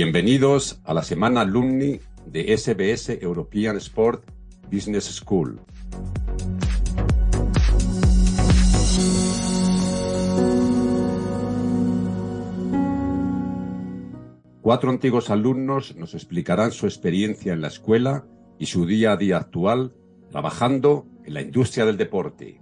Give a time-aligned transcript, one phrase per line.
[0.00, 4.30] Bienvenidos a la semana alumni de SBS European Sport
[4.70, 5.60] Business School.
[14.62, 18.24] Cuatro antiguos alumnos nos explicarán su experiencia en la escuela
[18.56, 19.96] y su día a día actual
[20.30, 22.60] trabajando en la industria del deporte.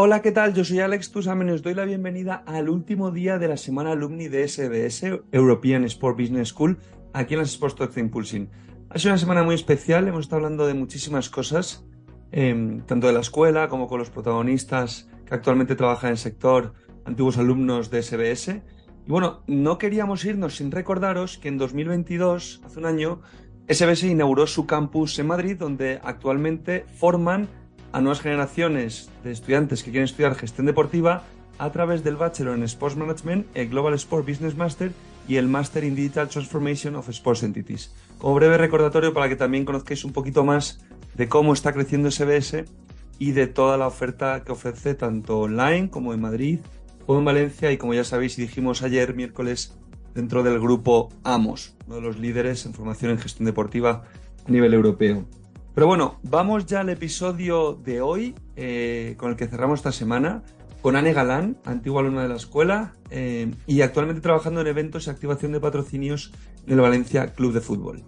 [0.00, 0.54] Hola, ¿qué tal?
[0.54, 3.90] Yo soy Alex Tusamen y os doy la bienvenida al último día de la semana
[3.90, 5.02] alumni de SBS,
[5.32, 6.78] European Sport Business School,
[7.12, 8.48] aquí en las Sports Talks de Impulsing.
[8.90, 11.84] Ha sido una semana muy especial, hemos estado hablando de muchísimas cosas,
[12.30, 16.74] em, tanto de la escuela como con los protagonistas que actualmente trabajan en el sector,
[17.04, 18.62] antiguos alumnos de SBS.
[19.04, 23.20] Y bueno, no queríamos irnos sin recordaros que en 2022, hace un año,
[23.66, 27.48] SBS inauguró su campus en Madrid, donde actualmente forman
[27.92, 31.24] a nuevas generaciones de estudiantes que quieren estudiar gestión deportiva
[31.58, 34.92] a través del Bachelor en Sports Management, el Global Sport Business Master
[35.26, 37.92] y el Master in Digital Transformation of Sports Entities.
[38.18, 40.80] Como breve recordatorio para que también conozcáis un poquito más
[41.14, 42.64] de cómo está creciendo SBS
[43.18, 46.60] y de toda la oferta que ofrece tanto online como en Madrid
[47.06, 49.74] o en Valencia y como ya sabéis y dijimos ayer miércoles
[50.14, 54.04] dentro del grupo AMOS, uno de los líderes en formación en gestión deportiva
[54.46, 55.24] a nivel europeo.
[55.74, 60.42] Pero bueno, vamos ya al episodio de hoy, eh, con el que cerramos esta semana,
[60.82, 65.10] con Anne Galán, antigua alumna de la escuela eh, y actualmente trabajando en eventos y
[65.10, 66.32] activación de patrocinios
[66.66, 68.02] en el Valencia Club de Fútbol.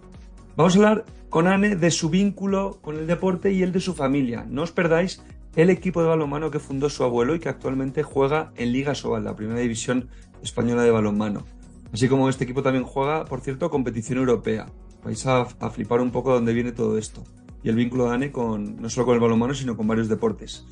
[0.55, 3.93] Vamos a hablar con Anne de su vínculo con el deporte y el de su
[3.93, 4.45] familia.
[4.49, 5.23] No os perdáis
[5.55, 9.23] el equipo de balonmano que fundó su abuelo y que actualmente juega en Liga Sobal,
[9.23, 10.09] la primera división
[10.41, 11.45] española de balonmano.
[11.93, 14.67] Así como este equipo también juega, por cierto, competición europea.
[15.03, 17.23] Vais a, a flipar un poco de dónde viene todo esto
[17.63, 20.65] y el vínculo de Anne con, no solo con el balonmano, sino con varios deportes.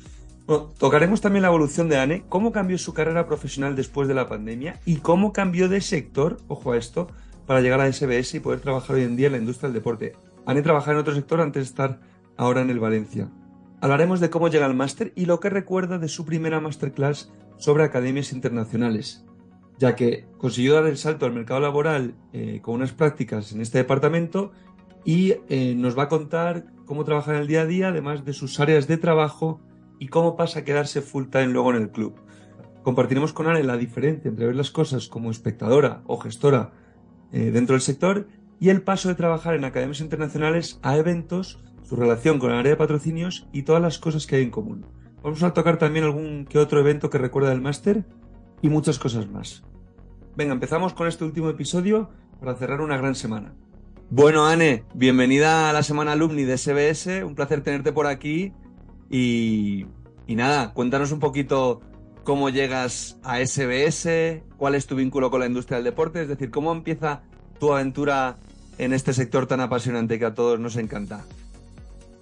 [0.78, 4.80] tocaremos también la evolución de Anne, cómo cambió su carrera profesional después de la pandemia
[4.84, 7.08] y cómo cambió de sector, ojo a esto,
[7.46, 10.12] para llegar a SBS y poder trabajar hoy en día en la industria del deporte.
[10.46, 12.00] Anne trabajaba en otro sector antes de estar
[12.36, 13.28] ahora en el Valencia.
[13.80, 17.84] Hablaremos de cómo llega al máster y lo que recuerda de su primera masterclass sobre
[17.84, 19.24] academias internacionales,
[19.78, 23.78] ya que consiguió dar el salto al mercado laboral eh, con unas prácticas en este
[23.78, 24.52] departamento
[25.04, 28.32] y eh, nos va a contar cómo trabaja en el día a día, además de
[28.32, 29.60] sus áreas de trabajo
[29.98, 32.14] y cómo pasa a quedarse full time luego en el club.
[32.82, 36.72] Compartiremos con Ale la diferencia entre ver las cosas como espectadora o gestora
[37.32, 38.26] eh, dentro del sector
[38.58, 42.72] y el paso de trabajar en academias internacionales a eventos, su relación con el área
[42.72, 44.86] de patrocinios y todas las cosas que hay en común.
[45.22, 48.04] Vamos a tocar también algún que otro evento que recuerda el máster
[48.62, 49.62] y muchas cosas más.
[50.36, 53.54] Venga, empezamos con este último episodio para cerrar una gran semana.
[54.12, 57.22] Bueno, Anne, bienvenida a la semana alumni de SBS.
[57.24, 58.52] Un placer tenerte por aquí.
[59.08, 59.86] Y,
[60.26, 61.80] nada, cuéntanos un poquito
[62.24, 66.50] cómo llegas a SBS, cuál es tu vínculo con la industria del deporte, es decir,
[66.50, 67.22] cómo empieza
[67.60, 68.38] tu aventura
[68.78, 71.20] en este sector tan apasionante que a todos nos encanta.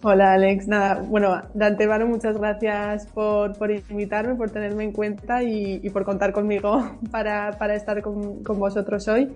[0.03, 3.57] Hola Alex, nada, bueno, de antemano muchas gracias por,
[3.91, 9.33] invitarme, por tenerme en cuenta y, por contar conmigo para, estar con, con, vosotros hoy.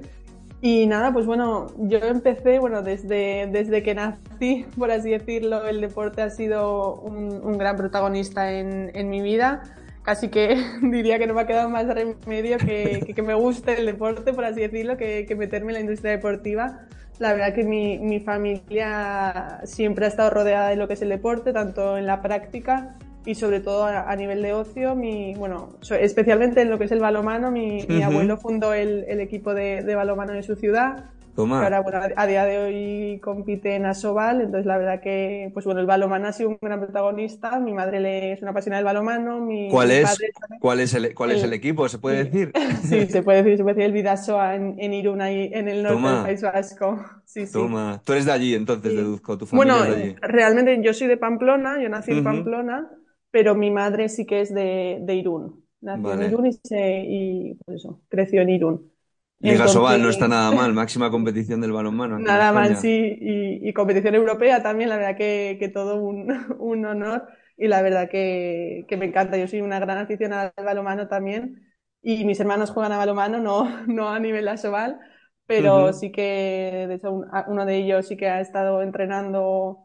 [0.65, 5.81] Y nada, pues bueno, yo empecé, bueno, desde, desde que nací, por así decirlo, el
[5.81, 9.65] deporte ha sido un, gran protagonista en, en, mi vida.
[10.03, 13.87] Casi que diría que no me ha quedado más remedio que, que, me guste el
[13.87, 16.79] deporte, por así decirlo, que, que, meterme en la industria deportiva.
[17.19, 21.09] La verdad que mi, mi familia siempre ha estado rodeada de lo que es el
[21.09, 26.61] deporte, tanto en la práctica y sobre todo a, nivel de ocio, mi, bueno, especialmente
[26.63, 29.95] en lo que es el balomano, mi, mi abuelo fundó el, el equipo de, de,
[29.95, 31.05] balomano de su ciudad.
[31.37, 31.63] Toma.
[31.63, 35.81] ahora, bueno, a día de hoy compite en Asobal, entonces la verdad que, pues bueno,
[35.81, 37.59] el balomano ha sido un gran protagonista.
[37.59, 39.41] Mi madre le, es una apasionada del balomano.
[39.41, 40.19] Mi, ¿Cuál, es,
[40.61, 41.89] ¿cuál, es, el, cuál es el equipo?
[41.89, 42.53] ¿Se puede decir?
[42.83, 45.83] Sí, se puede decir, se puede decir el Vidasoa en, en Irún, ahí en el
[45.83, 47.03] norte del País Vasco.
[47.25, 48.03] Sí, Toma.
[48.05, 50.17] Tú eres de allí, entonces, deduzco, tu familia bueno, es de allí.
[50.21, 52.91] realmente yo soy de Pamplona, yo nací en Pamplona
[53.33, 55.65] pero mi madre sí que es de, de Irún.
[55.81, 58.93] Nació en Irún y, se, y pues eso, creció en Irún.
[59.41, 62.21] Liga Sobal no está nada mal, máxima competición del balonmano.
[62.21, 66.29] Nada mal, sí, y, y, competición europea también, la verdad que, que todo un,
[66.61, 67.27] un, honor
[67.57, 69.37] y la verdad que, que, me encanta.
[69.37, 73.87] Yo soy una gran aficionada al balonmano también y mis hermanos juegan a balonmano, no,
[73.89, 75.01] no a nivel Asobal,
[75.47, 79.79] pero sí que, de hecho, uno de ellos sí que ha estado entrenando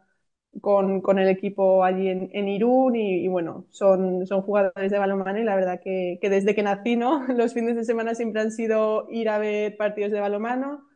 [0.61, 5.39] con, con el equipo allí en, en Irún y, bueno, son, son jugadores de balonmano
[5.39, 7.25] y la verdad que, que, desde que nací, ¿no?
[7.35, 10.87] Los fines de semana siempre han sido ir a ver partidos de balonmano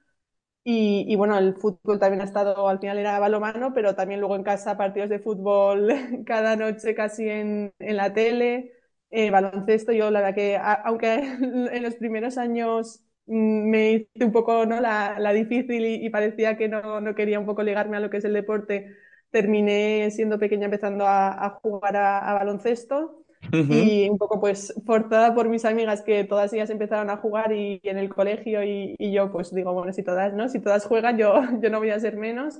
[0.64, 4.44] Y, bueno, el fútbol también ha estado, al final era balomano, pero también luego en
[4.44, 5.90] casa partidos de fútbol
[6.26, 8.72] cada noche casi en, en la tele,
[9.10, 9.92] eh, baloncesto.
[9.92, 11.16] Yo la verdad que, aunque
[11.74, 14.80] en los primeros años mm, me hice un poco ¿no?
[14.82, 18.18] la, la difícil y, parecía que no, no, quería un poco ligarme a lo que
[18.18, 18.96] es el deporte,
[19.32, 25.50] terminé siendo pequeña empezando a, a jugar a baloncesto y un poco pues forzada por
[25.50, 29.32] mis amigas que todas ellas empezaron a jugar y, en el colegio y, y, yo
[29.32, 30.48] pues digo, bueno, si todas, ¿no?
[30.48, 32.60] Si todas juegan, yo, yo no voy a ser menos.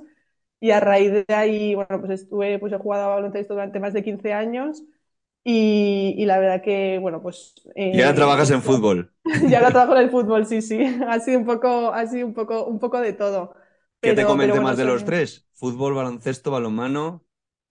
[0.60, 3.92] Y a raíz de ahí, bueno, pues estuve, pues he jugado a baloncesto durante más
[3.94, 4.82] de 15 años
[5.42, 7.54] y, y la verdad que, bueno, pues...
[7.74, 9.12] Eh, y ahora trabajas en fútbol.
[9.48, 10.78] y ahora trabajo en el fútbol, sí, sí.
[11.08, 13.54] Ha sido un poco, ha sido un poco, un poco de todo.
[14.02, 15.46] ¿Qué te comente más de los tres?
[15.52, 17.24] Fútbol, baloncesto, balonmano.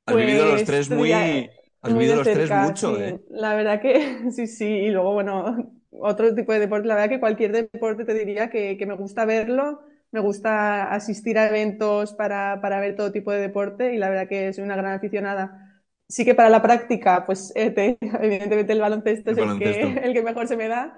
[0.06, 1.12] Has vivido los pues tres muy...
[1.12, 3.20] Has vivido los tres mucho, ¿eh?
[3.30, 4.66] La verdad que sí, sí.
[4.66, 6.88] Y luego, bueno, otro tipo de deporte.
[6.88, 9.82] La verdad que cualquier deporte te diría que, que me gusta verlo.
[10.12, 14.28] Me gusta asistir a eventos para, para, ver todo tipo de deporte y la verdad
[14.28, 15.84] que soy una gran aficionada.
[16.08, 20.24] Sí que para la práctica, pues eh, evidentemente el baloncesto es El, que, el que
[20.24, 20.98] mejor se me da.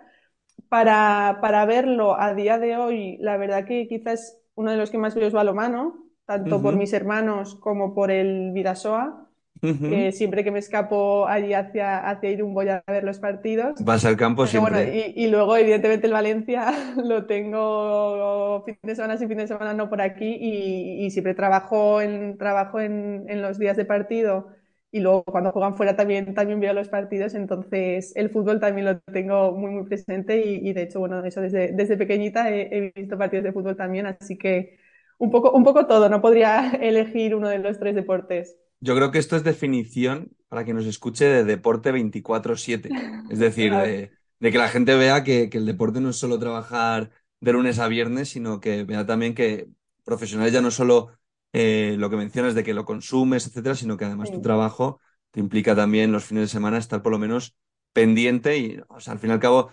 [0.69, 4.97] Para, para verlo a día de hoy, la verdad que quizás uno de los que
[4.97, 9.29] más veo es balomano, tanto por mis hermanos como por el Vidasoa
[10.11, 13.83] siempre que me escapo allí hacia, hacia Irún voy a ver los partidos.
[13.83, 15.13] Vas al campo siempre.
[15.15, 16.73] y, luego, evidentemente, el Valencia
[17.03, 22.01] lo tengo fin de semana sí, fin de semana no por aquí y, siempre trabajo,
[22.01, 24.47] en, trabajo en, en, los días de partido
[24.93, 28.99] y luego cuando juegan fuera también, también veo los partidos, entonces el fútbol también lo
[28.99, 33.17] tengo muy, muy presente y, de hecho, bueno, eso desde, desde pequeñita he, he, visto
[33.17, 34.77] partidos de fútbol también, así que
[35.17, 38.55] un poco, un poco todo, no podría elegir uno de los tres deportes.
[38.81, 42.91] Yo creo que esto es definición, para que nos escuche, de deporte 24-7.
[43.31, 43.73] Es decir,
[44.39, 47.09] de, que la gente vea que, el deporte no es solo trabajar
[47.39, 49.69] de lunes a viernes, sino que vea también que
[50.03, 51.17] profesionales ya no solo
[51.53, 54.99] eh, lo que mencionas de que lo consumes, etcétera, sino que además tu trabajo
[55.31, 57.55] te implica también los fines de semana estar por lo menos
[57.93, 59.69] pendiente y, o sea, al fin y al cabo,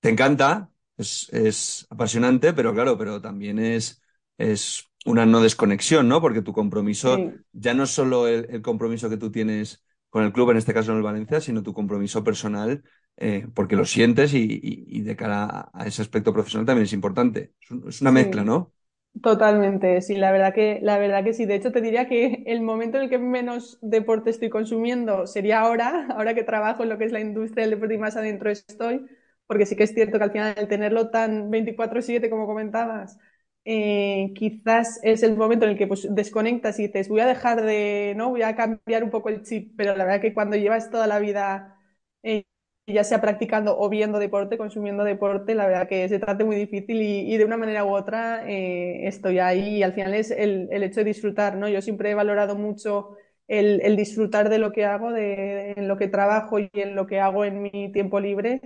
[0.00, 4.02] te encanta, es, es apasionante, pero claro, pero también es,
[4.38, 6.20] es una no desconexión, ¿no?
[6.20, 10.50] Porque tu compromiso ya no es solo el, compromiso que tú tienes con el club,
[10.50, 12.82] en este caso en el Valencia, sino tu compromiso personal,
[13.16, 17.54] eh, porque lo sientes y, de cara a, ese aspecto profesional también es importante.
[17.86, 18.72] Es, una mezcla, ¿no?
[19.22, 21.46] Totalmente, sí, la verdad que, la verdad que sí.
[21.46, 25.60] De hecho, te diría que el momento en el que menos deporte estoy consumiendo sería
[25.60, 28.50] ahora, ahora que trabajo en lo que es la industria del deporte y más adentro
[28.50, 29.06] estoy,
[29.46, 33.18] porque sí que es cierto que al final el tenerlo tan 24/7 como comentabas,
[33.64, 37.62] eh, quizás es el momento en el que pues, desconectas y dices, voy a dejar
[37.62, 38.28] de, ¿no?
[38.30, 41.18] Voy a cambiar un poco el chip, pero la verdad que cuando llevas toda la
[41.20, 41.78] vida,
[42.22, 42.44] eh,
[42.86, 47.02] ya sea practicando o viendo deporte, consumiendo deporte, la verdad que se trata muy difícil
[47.02, 50.82] y, de una manera u otra eh, estoy ahí y al final es el, el,
[50.84, 51.68] hecho de disfrutar, ¿no?
[51.68, 53.16] Yo siempre he valorado mucho
[53.48, 57.06] el, el disfrutar de lo que hago, de, en lo que trabajo y en lo
[57.06, 58.60] que hago en mi tiempo libre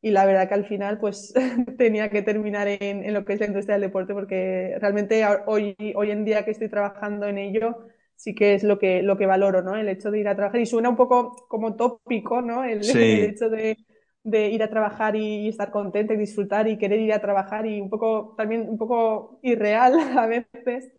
[0.00, 1.34] y la verdad que al final pues
[1.78, 5.76] tenía que terminar en, en, lo que es la industria del deporte porque realmente hoy,
[5.96, 9.26] hoy en día que estoy trabajando en ello sí que es lo que, lo que
[9.26, 9.76] valoro, ¿no?
[9.76, 12.64] El hecho de ir a trabajar y suena un poco como tópico, ¿no?
[12.64, 13.76] El, hecho de,
[14.24, 17.80] de, ir a trabajar y, estar contenta y disfrutar y querer ir a trabajar y
[17.80, 20.92] un poco también un poco irreal a veces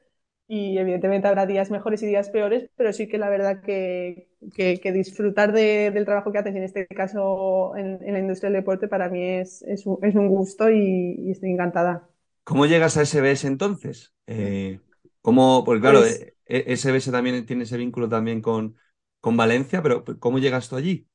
[0.50, 4.92] y evidentemente habrá días mejores y días peores, pero sí que la verdad que, que,
[4.94, 9.10] disfrutar de, del trabajo que haces, en este caso en, la industria del deporte, para
[9.10, 12.08] mí es, es, un, es un, gusto y, estoy encantada.
[12.46, 14.14] ¿Cómo llegas a SBS entonces?
[14.26, 14.80] Eh,
[15.22, 18.76] ¿cómo, porque claro, pues SBS también tiene ese vínculo también con,
[19.20, 21.08] con Valencia, pero ¿cómo llegas tú allí?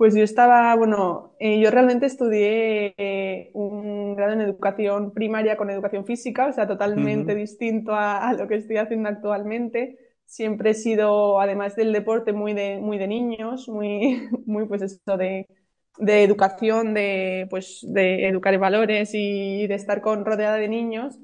[0.00, 5.68] Pues yo estaba, bueno, eh, yo realmente estudié eh, un grado en educación primaria con
[5.68, 9.98] educación física, o sea, totalmente distinto a, lo que estoy haciendo actualmente.
[10.24, 15.18] Siempre he sido, además del deporte, muy de, muy de niños, muy, muy pues eso
[15.18, 15.46] de,
[15.98, 21.18] de educación, de, pues, de educar en valores y de estar con, rodeada de niños.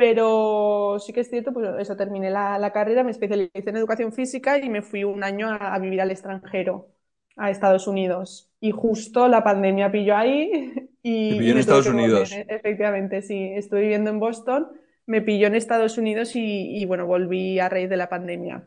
[0.00, 4.14] Pero sí que es cierto, pues eso, terminé la, la carrera, me especialicé en educación
[4.14, 6.88] física y me fui un año a vivir al extranjero
[7.36, 8.50] a Estados Unidos.
[8.60, 11.38] Y justo la pandemia pilló ahí y...
[11.38, 12.32] pilló en Estados Unidos.
[12.48, 13.52] Efectivamente, sí.
[13.54, 14.68] Estoy viviendo en Boston,
[15.04, 18.66] me pilló en Estados Unidos y, bueno, volví a raíz de la pandemia.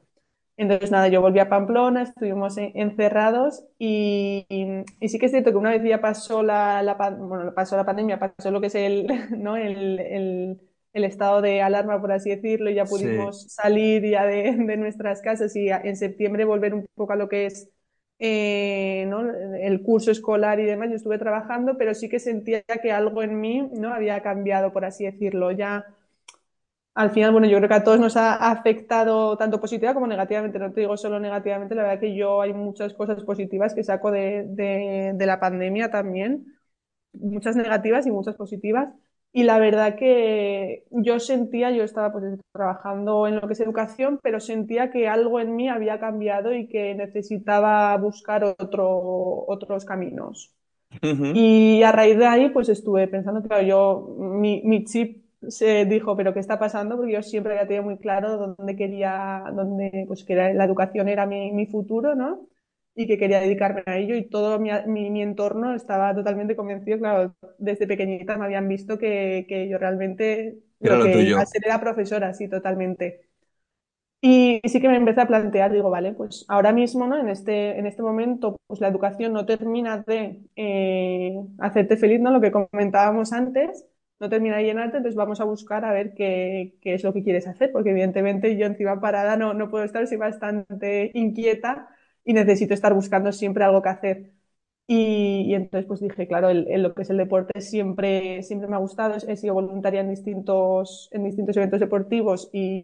[0.56, 5.58] Entonces, nada, yo volví a Pamplona, estuvimos encerrados y, y, sí que es cierto que
[5.58, 9.08] una vez ya pasó la, la, bueno, pasó la pandemia, pasó lo que es el,
[9.42, 9.58] ¿no?
[9.58, 10.60] el, el,
[10.94, 15.22] el estado de alarma, por así decirlo, y ya pudimos salir ya de, de, nuestras
[15.22, 17.70] casas y en septiembre volver un poco a lo que es
[18.20, 19.22] eh, ¿no?
[19.30, 23.40] el curso escolar y demás, yo estuve trabajando, pero sí que sentía que algo en
[23.42, 23.94] mí ¿no?
[23.94, 25.52] había cambiado, por así decirlo.
[25.52, 25.86] Ya
[26.96, 30.60] al final, bueno, yo creo que a todos nos ha afectado tanto positiva como negativamente.
[30.60, 34.12] No te digo solo negativamente, la verdad que yo hay muchas cosas positivas que saco
[34.12, 34.46] de,
[35.16, 36.46] de la pandemia también,
[37.14, 38.90] muchas negativas y muchas positivas.
[39.36, 44.20] Y la verdad que yo sentía, yo estaba pues trabajando en lo que es educación,
[44.22, 50.54] pero sentía que algo en mí había cambiado y que necesitaba buscar otro, otros caminos.
[51.32, 56.16] Y a raíz de ahí, pues estuve pensando, claro, yo, mi, mi chip se dijo,
[56.18, 56.98] pero ¿qué está pasando?
[56.98, 61.26] Porque yo siempre había tenido muy claro dónde quería, dónde, pues que la educación era
[61.26, 62.48] mi, mi futuro, ¿no?
[62.96, 67.36] Y que quería dedicarme a ello y todo mi, mi, entorno estaba totalmente convencido, claro,
[67.58, 71.40] desde pequeñita me habían visto que, que yo realmente era lo, que tuyo.
[71.40, 73.30] a ser era profesora, sí, totalmente.
[74.22, 77.20] Y sí que me empecé a plantear, digo, vale, pues ahora mismo, ¿no?
[77.20, 82.32] En este, en este momento, pues la educación no termina de eh, hacerte feliz, ¿no?
[82.32, 83.86] Lo que comentábamos antes,
[84.22, 87.24] no termina de llenarte, entonces vamos a buscar a ver qué, qué es lo que
[87.24, 91.90] quieres hacer, porque evidentemente yo encima parada no, no puedo estar, soy bastante inquieta
[92.26, 94.32] y necesito estar buscando siempre algo que hacer.
[94.86, 98.80] Y, entonces pues dije, claro, el, lo que es el deporte siempre, siempre me ha
[98.80, 102.84] gustado, he sido voluntaria en distintos, en distintos eventos deportivos y,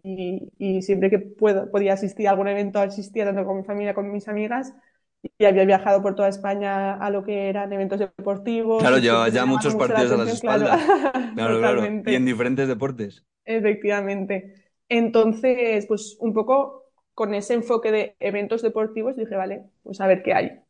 [0.58, 4.08] y, siempre que puedo, podía asistir a algún evento, asistía tanto con mi familia como
[4.08, 4.74] con mis amigas
[5.22, 8.80] y había viajado por toda España a lo que eran eventos deportivos.
[8.80, 10.80] Claro, llevaba ya muchos partidos a las espaldas.
[11.34, 13.24] Claro, claro, Y en diferentes deportes.
[13.44, 14.54] Efectivamente.
[14.88, 16.79] Entonces, pues un poco
[17.20, 20.60] con ese enfoque de eventos deportivos dije, vale, pues a ver qué hay,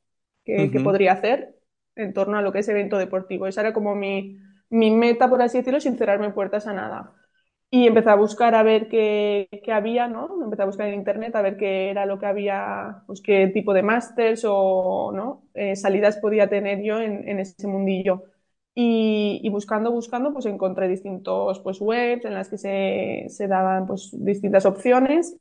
[0.44, 1.54] qué, podría hacer
[1.94, 3.46] en torno a lo que es evento deportivo.
[3.46, 4.36] Esa era como mi,
[4.68, 7.12] mi meta, por así decirlo, sin cerrarme puertas a nada.
[7.70, 10.42] Y empecé a buscar a ver qué, qué, había, ¿no?
[10.42, 13.72] Empecé a buscar en internet a ver qué era lo que había, pues qué tipo
[13.72, 15.44] de másters o ¿no?
[15.54, 18.24] Eh, salidas podía tener yo en, en ese mundillo.
[18.74, 23.86] Y, y, buscando, buscando, pues encontré distintos pues, webs en las que se, se daban
[23.86, 25.36] pues, distintas opciones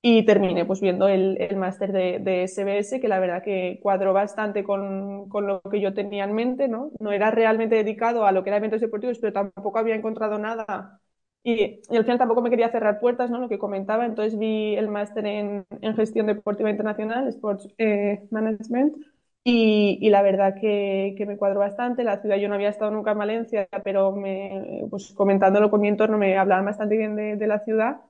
[0.00, 4.12] y terminé pues viendo el, el máster de, de, SBS, que la verdad que cuadró
[4.12, 6.92] bastante con, con, lo que yo tenía en mente, ¿no?
[7.00, 11.00] No era realmente dedicado a lo que era eventos deportivos, pero tampoco había encontrado nada.
[11.42, 13.38] Y, y al final tampoco me quería cerrar puertas, ¿no?
[13.38, 14.06] Lo que comentaba.
[14.06, 18.96] Entonces vi el máster en, en, gestión deportiva internacional, Sports eh, Management,
[19.44, 22.04] y, y, la verdad que, que, me cuadró bastante.
[22.04, 25.88] La ciudad, yo no había estado nunca en Valencia, pero me, pues comentándolo con mi
[25.88, 28.02] entorno me hablaban bastante bien de, de la ciudad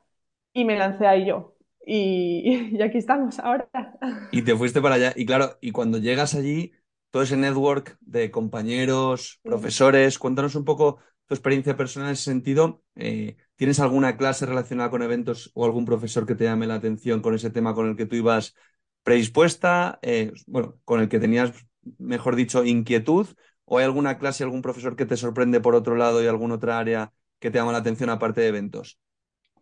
[0.53, 1.58] y me lancé a ello
[1.91, 3.69] y, aquí estamos ahora.
[4.31, 5.15] Y te fuiste para allá.
[5.17, 6.73] Y claro, y cuando llegas allí,
[7.11, 12.83] todo ese network de compañeros, profesores, cuéntanos un poco tu experiencia personal en ese sentido.
[12.95, 17.23] Eh, ¿Tienes alguna clase relacionada con eventos o algún profesor que te llame la atención
[17.23, 18.55] con ese tema con el que tú ibas
[19.03, 19.99] predispuesta?
[20.03, 21.53] Eh, bueno, con el que tenías,
[21.97, 23.29] mejor dicho, inquietud.
[23.65, 26.79] ¿O hay alguna clase, algún profesor que te sorprende por otro lado y alguna otra
[26.79, 28.99] área que te llama la atención aparte de eventos?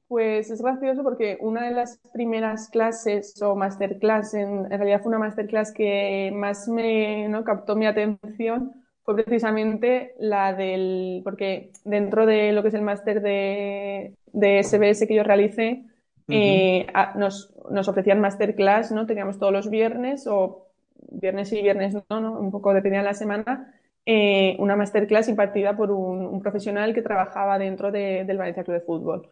[0.08, 5.18] Pues es gracioso porque una de las primeras clases o masterclass, en, realidad fue una
[5.18, 7.42] masterclass que más me ¿no?
[7.42, 8.72] captó mi atención,
[9.02, 15.06] fue precisamente la del, porque dentro de lo que es el máster de, de, SBS
[15.08, 15.84] que yo realicé,
[16.28, 16.86] eh,
[17.16, 19.06] nos, nos, ofrecían masterclass, ¿no?
[19.06, 20.66] Teníamos todos los viernes o
[21.08, 22.38] viernes y viernes no, ¿no?
[22.38, 23.72] un poco dependía de la semana,
[24.04, 28.78] eh, una masterclass impartida por un, un, profesional que trabajaba dentro de, del Valencia Club
[28.78, 29.30] de Fútbol.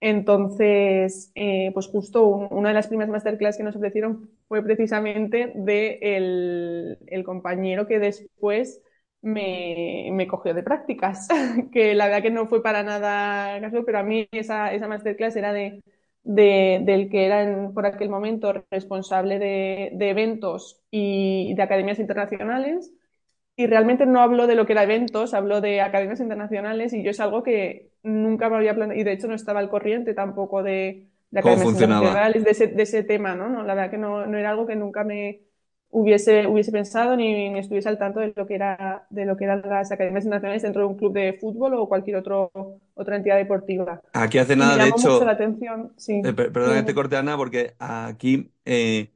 [0.00, 5.98] Entonces, eh, pues justo una de las primeras masterclass que nos ofrecieron fue precisamente de
[6.02, 8.82] el, compañero que después
[9.20, 11.28] me, me, cogió de prácticas,
[11.72, 15.36] que la verdad que no fue para nada casual, pero a mí esa, esa masterclass
[15.36, 15.82] era de,
[16.22, 22.90] de, del que era por aquel momento responsable de eventos y de academias internacionales
[23.60, 27.10] y realmente no hablo de lo que era eventos, hablo de academias internacionales y yo
[27.10, 30.62] es algo que nunca me había planteado y de hecho no estaba al corriente tampoco
[30.62, 33.50] de, de academias internacionales, de ese, de ese tema, ¿no?
[33.50, 33.62] ¿no?
[33.62, 35.42] La verdad que no, no, era algo que nunca me
[35.90, 39.44] hubiese, hubiese pensado ni, ni, estuviese al tanto de lo que era de lo que
[39.44, 42.50] eran las academias internacionales dentro de un club de fútbol o cualquier otro,
[42.94, 44.00] otra entidad deportiva.
[44.14, 45.22] Aquí hace nada, de hecho.
[45.22, 45.92] La atención.
[45.98, 46.22] Sí.
[46.24, 49.10] Eh, perdón que te corte, Ana, porque aquí eh,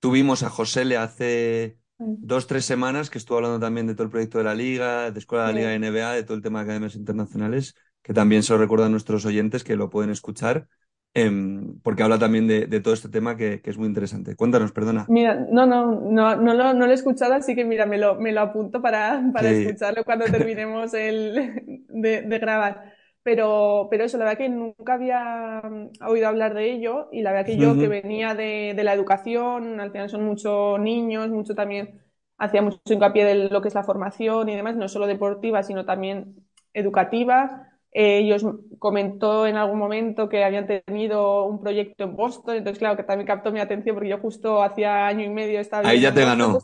[0.00, 4.10] tuvimos a José le hace dos, tres semanas que estuvo hablando también de todo el
[4.10, 6.60] proyecto de la Liga, de Escuela de la Liga de NBA, de todo el tema
[6.60, 10.66] de academias internacionales, que también se lo recuerdan a nuestros oyentes que lo pueden escuchar,
[11.12, 14.34] em, porque habla también de, todo este tema que, es muy interesante.
[14.36, 15.04] Cuéntanos, perdona.
[15.08, 18.16] Mira, no, no, no, no, lo, no lo he escuchado, así que mira, me lo,
[18.18, 22.99] me lo apunto para, para escucharlo cuando terminemos el, de, de grabar.
[23.22, 27.32] Pero, pero eso, la verdad que nunca había mm, oído hablar de ello y la
[27.32, 31.54] verdad que yo que venía de, de la educación, al final son muchos niños, mucho
[31.54, 32.02] también,
[32.38, 35.84] hacía mucho hincapié de lo que es la formación y demás, no solo deportiva, sino
[35.84, 36.36] también
[36.72, 38.46] educativa eh, ellos
[38.78, 43.26] comentó en algún momento que habían tenido un proyecto en Boston, entonces claro que también
[43.26, 45.88] captó mi atención porque yo justo hacía año y medio estaba...
[45.88, 46.60] Ahí ya te ganó.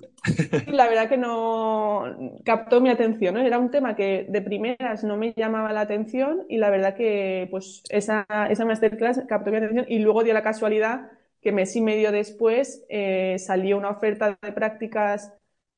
[0.69, 2.05] la verdad que no
[2.45, 6.59] captó mi atención, Era un tema que de primeras no me llamaba la atención y
[6.59, 11.11] la verdad que pues esa, esa masterclass captó mi atención y luego dio la casualidad
[11.43, 15.33] que mes y medio después eh, salió una oferta de prácticas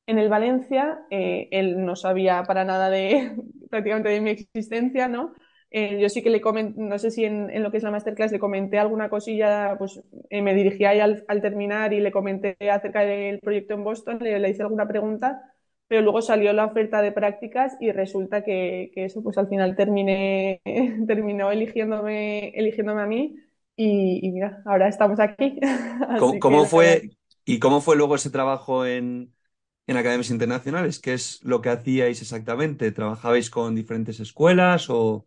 [0.09, 3.35] en el Valencia, eh, él no sabía para nada de
[3.69, 5.33] prácticamente de mi existencia, ¿no?
[5.69, 8.31] Eh, yo sí que le comenté, no sé si en, lo que es la masterclass
[8.31, 10.01] le comenté alguna cosilla, pues
[10.31, 14.49] eh, me dirigí ahí al, terminar y le comenté acerca del proyecto en Boston, le,
[14.49, 15.43] hice alguna pregunta,
[15.87, 20.61] pero luego salió la oferta de prácticas y resulta que, eso pues al final terminé,
[21.07, 23.35] terminó eligiéndome, eligiéndome a mí
[23.75, 25.59] y, mira, ahora estamos aquí.
[26.41, 27.11] ¿Cómo, fue,
[27.45, 29.31] ¿Y cómo fue luego ese trabajo en,
[29.89, 30.99] en academias internacionales?
[30.99, 32.91] ¿Qué es lo que hacíais exactamente?
[32.91, 35.25] ¿Trabajabais con diferentes escuelas o...?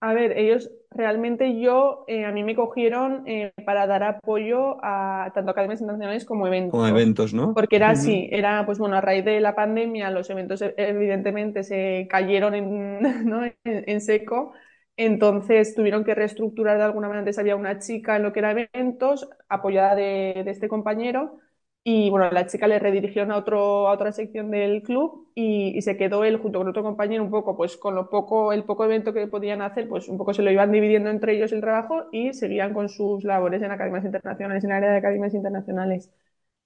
[0.00, 5.30] A ver, ellos realmente yo, eh, a mí me cogieron eh, para dar apoyo a
[5.32, 6.72] tanto academias internacionales como eventos.
[6.72, 7.54] Como eventos, ¿no?
[7.54, 11.62] Porque era así, era pues bueno, a raíz de la pandemia los eventos e, evidentemente
[11.62, 13.42] se cayeron en, ¿no?
[13.64, 14.54] en, seco,
[14.96, 17.20] entonces tuvieron que reestructurar de alguna manera.
[17.20, 21.38] Antes había una chica en lo que era eventos, apoyada de, de este compañero,
[21.84, 25.96] y bueno, la chica le redirigieron a, otro, a otra sección del club y, se
[25.96, 29.14] quedó él junto con otro compañero un poco, pues con lo poco, el poco evento
[29.14, 32.34] que podían hacer, pues un poco se lo iban dividiendo entre ellos el trabajo y
[32.34, 36.10] seguían con sus labores en academias internacionales, en el área de academias internacionales.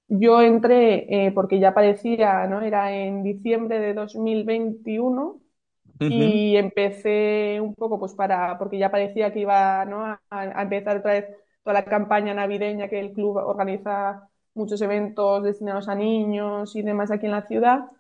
[0.09, 2.63] Yo entré eh, porque ya parecía, ¿no?
[2.63, 5.41] Era en diciembre de 2021
[6.01, 10.05] y empecé un poco pues para, porque ya parecía que iba, ¿no?
[10.05, 11.27] a, a empezar otra vez
[11.63, 17.11] toda la campaña navideña que el club organiza muchos eventos destinados a niños y demás
[17.11, 17.91] aquí en la ciudad.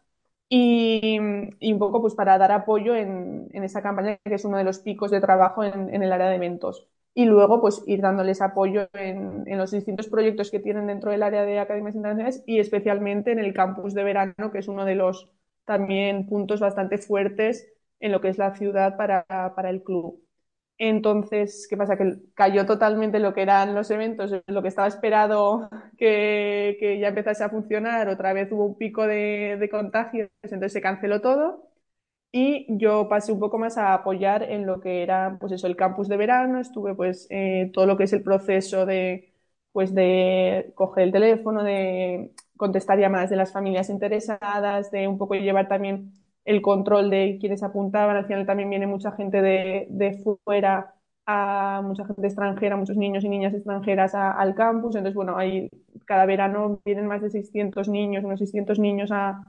[0.49, 4.80] Y, un poco pues para dar apoyo en, esa campaña que es uno de los
[4.80, 6.88] picos de trabajo en, el área de eventos.
[7.14, 11.44] Y luego pues ir dándoles apoyo en, los distintos proyectos que tienen dentro del área
[11.44, 15.31] de academias internacionales y especialmente en el campus de verano, que es uno de los
[15.64, 17.68] también puntos bastante fuertes
[18.00, 19.24] en lo que es la ciudad para,
[19.55, 20.22] para el club.
[20.85, 21.97] Entonces, ¿qué pasa?
[21.97, 27.45] Que cayó totalmente lo que eran los eventos, lo que estaba esperado que, ya empezase
[27.45, 28.09] a funcionar.
[28.09, 31.71] Otra vez hubo un pico de, contagios, entonces se canceló todo.
[32.33, 35.77] Y yo pasé un poco más a apoyar en lo que era, pues eso, el
[35.77, 36.61] campus de verano.
[36.61, 39.33] Estuve, pues, eh, todo lo que es el proceso de,
[39.73, 45.35] pues, de coger el teléfono, de contestar llamadas de las familias interesadas, de un poco
[45.37, 46.12] llevar también
[46.44, 48.16] el control de quienes apuntaban.
[48.16, 50.94] Al final también viene mucha gente de, de fuera,
[51.26, 54.96] a mucha gente extranjera, muchos niños y niñas extranjeras al campus.
[54.96, 55.68] Entonces, bueno, ahí
[56.07, 59.42] cada verano vienen más de 600 niños, unos 600 niños a,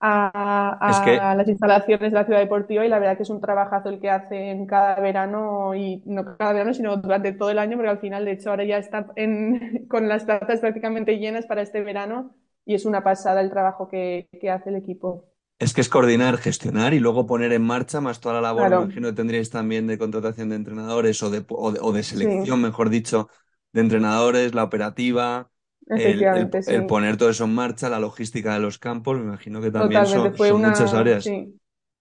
[0.00, 4.00] a, las instalaciones de la ciudad deportiva y la verdad que es un trabajazo el
[4.00, 7.98] que hacen cada verano y no cada verano, sino durante todo el año, porque al
[8.00, 12.34] final, de hecho, ahora ya está en, con las plazas prácticamente llenas para este verano
[12.64, 15.29] y es una pasada el trabajo que, que hace el equipo.
[15.60, 18.76] Es que es coordinar, gestionar y luego poner en marcha más toda la labor, me
[18.76, 23.28] imagino que tendríais también de contratación de entrenadores o de, o de, selección, mejor dicho,
[23.72, 25.50] de entrenadores, la operativa,
[25.86, 30.06] el, poner todo eso en marcha, la logística de los campos, me imagino que también
[30.06, 31.24] son, muchas áreas.
[31.24, 31.54] Sí.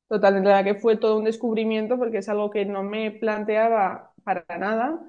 [0.07, 4.45] Totalmente, la que fue todo un descubrimiento porque es algo que no me planteaba para
[4.57, 4.99] nada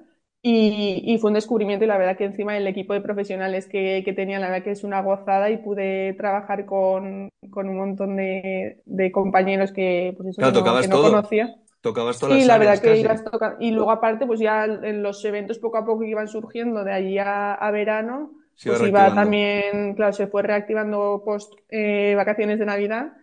[0.43, 4.13] y, fue un descubrimiento y la verdad que encima el equipo de profesionales que, que
[4.13, 8.81] tenía, la verdad que es una gozada y pude trabajar con, con un montón de,
[8.85, 11.55] de, compañeros que, pues eso, no, conocía.
[11.81, 13.57] Tocabas todas sí, la verdad que ibas tocando.
[13.59, 16.93] Y luego aparte, pues ya en los eventos poco a poco que iban surgiendo de
[16.93, 22.65] allí a, a verano, pues iba también, claro, se fue reactivando post eh, vacaciones de
[22.65, 23.13] Navidad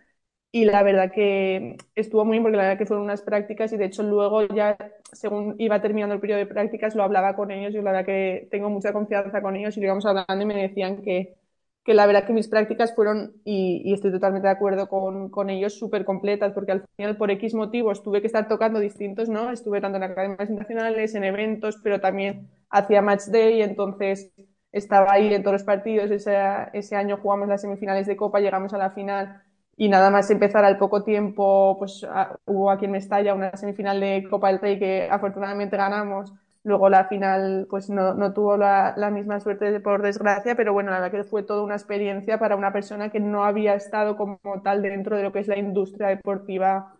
[0.51, 3.77] y la verdad que estuvo muy bien porque la verdad que fueron unas prácticas y
[3.77, 4.77] de hecho luego ya
[5.11, 8.47] según iba terminando el periodo de prácticas lo hablaba con ellos y la verdad que
[8.49, 11.35] tengo mucha confianza con ellos y lo íbamos hablando y me decían que,
[11.83, 15.77] que la verdad que mis prácticas fueron, y, estoy totalmente de acuerdo con, con ellos,
[15.77, 19.51] súper completas porque al final por X motivos tuve que estar tocando distintos, ¿no?
[19.51, 24.31] Estuve tanto en academias internacionales, en eventos, pero también hacía match day, entonces
[24.71, 26.35] estaba ahí en todos los partidos, ese,
[26.73, 29.43] ese año jugamos las semifinales de Copa, llegamos a la final
[29.79, 32.05] y nada más empezar al poco tiempo, pues
[32.45, 36.33] hubo aquí en Mestalla una semifinal de Copa del Rey que afortunadamente ganamos.
[36.63, 40.91] Luego la final pues no, no tuvo la, la, misma suerte por desgracia, pero bueno,
[40.91, 44.39] la verdad que fue toda una experiencia para una persona que no había estado como
[44.65, 46.93] tal dentro de lo que es la industria deportiva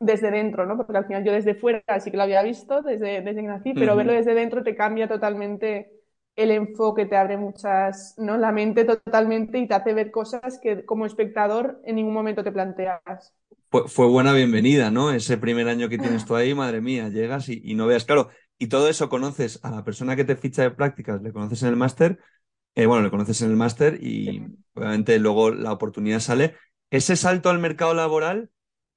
[0.00, 0.76] desde dentro, ¿no?
[0.76, 3.74] Porque al final yo desde fuera sí que lo había visto, desde, desde que nací,
[3.74, 5.93] pero verlo desde dentro te cambia totalmente
[6.36, 8.36] el enfoque, te abre muchas, ¿no?
[8.36, 12.52] La mente totalmente y te hace ver cosas que como espectador en ningún momento te
[12.52, 13.34] planteas.
[13.86, 15.12] Fue, buena bienvenida, ¿no?
[15.12, 18.68] Ese primer año que tienes tú ahí, madre mía, llegas y, no veas, claro, y
[18.68, 21.76] todo eso conoces a la persona que te ficha de prácticas, le conoces en el
[21.76, 22.20] máster,
[22.76, 24.42] eh, bueno, le conoces en el máster y
[24.74, 26.54] obviamente luego la oportunidad sale.
[26.90, 28.50] Ese salto al mercado laboral,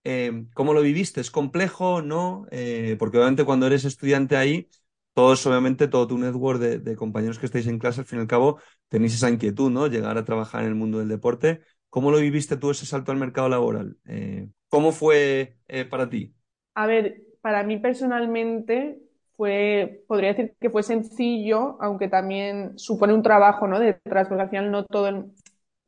[0.04, 1.22] eh, ¿cómo lo viviste?
[1.22, 2.04] ¿Es complejo?
[2.04, 2.46] ¿No?
[2.52, 4.70] Eh, porque obviamente cuando eres estudiante ahí,
[5.18, 8.28] todos, obviamente, todo tu network de, compañeros que estáis en clase, al fin y al
[8.28, 9.88] cabo, tenéis esa inquietud, ¿no?
[9.88, 11.62] Llegar a trabajar en el mundo del deporte.
[11.90, 13.98] ¿Cómo lo viviste tú ese salto al mercado laboral?
[14.06, 16.36] Eh, ¿Cómo fue eh, para ti?
[16.76, 19.00] A ver, para mí personalmente
[19.36, 23.80] fue, podría decir que fue sencillo, aunque también supone un trabajo, ¿no?
[23.80, 25.32] Detrás, porque al final no todo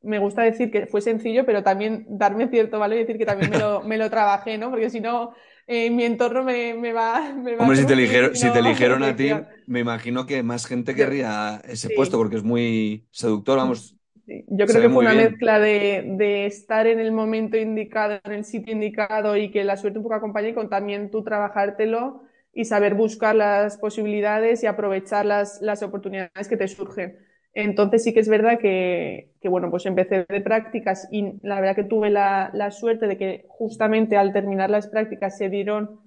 [0.02, 3.52] me gusta decir que fue sencillo, pero también darme cierto valor y decir que también
[3.52, 4.72] me lo, me lo trabajé, ¿no?
[4.72, 5.36] Porque si no,
[5.72, 9.16] eh, mi entorno me, me, va, me Hombre, si te, eligieron, si te eligieron a
[9.16, 9.30] ti,
[9.68, 13.96] me imagino que más gente querría ese puesto porque es muy seductor, vamos.
[14.26, 18.46] Yo creo que fue una mezcla de, de, estar en el momento indicado, en el
[18.46, 22.96] sitio indicado y que la suerte un poco acompañe con también tú trabajártelo y saber
[22.96, 27.20] buscar las posibilidades y aprovechar las, las oportunidades que te surgen.
[27.64, 31.84] Entonces sí que es verdad que, bueno, pues empecé de prácticas y la verdad que
[31.84, 36.00] tuve la, suerte de que justamente al terminar las prácticas se dieron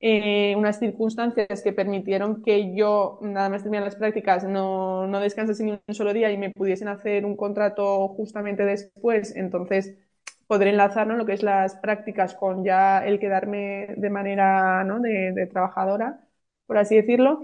[0.00, 5.64] eh, unas circunstancias que permitieron que yo, nada más terminar las prácticas, no, no descansase
[5.64, 9.36] ni un solo día y me pudiesen hacer un contrato justamente después.
[9.36, 9.96] Entonces,
[10.48, 15.00] poder enlazar lo que es las prácticas con ya el quedarme de manera ¿no?
[15.00, 16.26] de trabajadora,
[16.66, 17.40] por así decirlo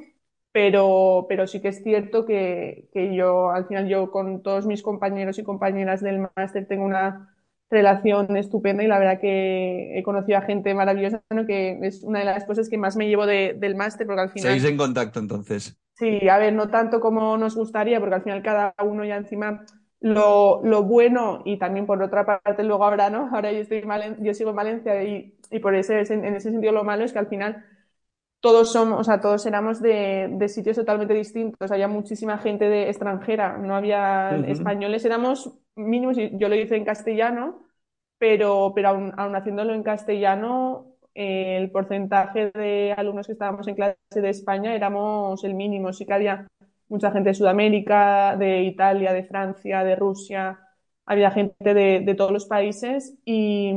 [0.55, 4.83] pero, pero sí que es cierto que, que, yo, al final, yo con todos mis
[4.83, 7.35] compañeros y compañeras del máster tengo una
[7.71, 12.27] relación estupenda y la verdad que he conocido a gente maravillosa, que es una de
[12.27, 14.53] las cosas que más me llevo del máster, porque al final...
[14.53, 15.77] ¿Seguís en contacto entonces?
[15.97, 19.64] Sí, a ver, no tanto como nos gustaría, porque al final cada uno ya encima
[19.99, 23.29] lo, lo bueno y también por otra parte luego ahora, ¿no?
[23.33, 23.83] Ahora yo, estoy
[24.21, 27.19] yo sigo en Valencia y, y por ese, en ese sentido lo malo es que
[27.19, 27.64] al final
[28.44, 31.72] todos somos, o sea, todos éramos de, de, sitios totalmente distintos.
[31.72, 37.64] Había muchísima gente de extranjera, no había españoles, éramos mínimos, yo lo hice en castellano,
[38.18, 43.96] pero, pero aún, haciéndolo en castellano, eh, el porcentaje de alumnos que estábamos en clase
[44.12, 45.94] de España éramos el mínimo.
[45.94, 46.46] Sí que había
[46.90, 50.61] mucha gente de Sudamérica, de Italia, de Francia, de Rusia,
[51.07, 53.72] había gente de, de todos los países y,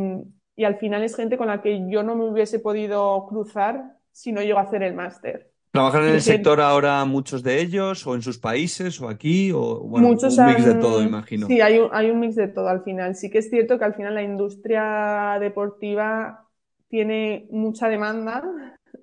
[0.57, 4.31] y al final es gente con la que yo no me hubiese podido cruzar si
[4.31, 5.51] no llego a hacer el máster.
[5.69, 9.51] ¿Trabajan en el sector ahora muchos de ellos o en sus países o aquí?
[9.51, 11.45] O, bueno, muchos un mix de todo, imagino.
[11.45, 13.15] Sí, hay un, hay un mix de todo al final.
[13.15, 16.47] Sí que es cierto que al final la industria deportiva
[16.89, 18.43] tiene mucha demanda.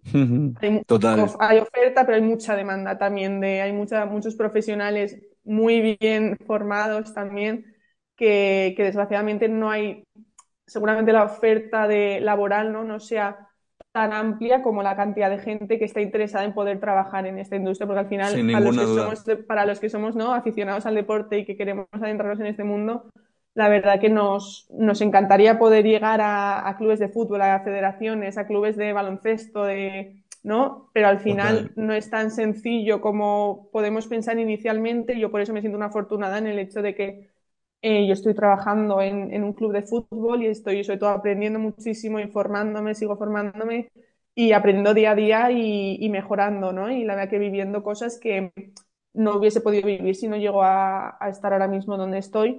[0.61, 1.31] hay, Total.
[1.39, 7.15] Hay oferta, pero hay mucha demanda también de, hay mucha, muchos profesionales muy bien formados
[7.15, 7.77] también
[8.17, 10.03] que, que desgraciadamente no hay,
[10.67, 13.49] seguramente la oferta de laboral no, no sea
[13.95, 17.55] tan amplia como la cantidad de gente que está interesada en poder trabajar en esta
[17.55, 20.35] industria, porque al final, para los, que somos, para los que somos ¿no?
[20.35, 23.05] aficionados al deporte y que queremos adentrarnos en este mundo,
[23.55, 28.49] la verdad que nos, nos encantaría poder llegar a, clubes de fútbol, a federaciones, a
[28.49, 30.91] clubes de baloncesto, de, ¿no?
[30.93, 35.21] Pero al final no es tan sencillo como podemos pensar inicialmente.
[35.21, 37.31] Yo por eso me siento una afortunada en el hecho de que
[37.87, 42.19] eh, yo estoy trabajando en, un club de fútbol y estoy sobre todo aprendiendo muchísimo,
[42.19, 43.91] informándome, sigo formándome
[44.35, 46.91] y aprendiendo día a día y, mejorando, ¿no?
[46.91, 48.53] Y la verdad que viviendo cosas que
[49.13, 52.59] no hubiese podido vivir si no llego a, estar ahora mismo donde estoy.